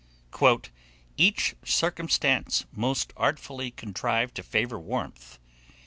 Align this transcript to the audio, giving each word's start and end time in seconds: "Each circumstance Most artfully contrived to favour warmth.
"Each 1.15 1.55
circumstance 1.63 2.65
Most 2.71 3.13
artfully 3.15 3.69
contrived 3.69 4.33
to 4.37 4.41
favour 4.41 4.79
warmth. 4.79 5.37